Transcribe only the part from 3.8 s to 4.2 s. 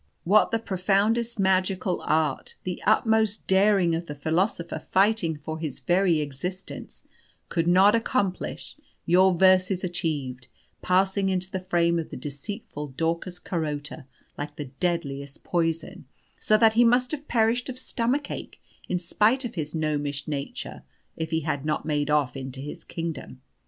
of the